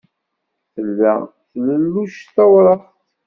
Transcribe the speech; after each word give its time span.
Tella 0.73 1.13
tlelluct 1.51 2.27
tawraɣt. 2.35 2.85